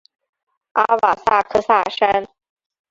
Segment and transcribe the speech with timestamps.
[0.73, 2.27] 阿瓦萨克萨山。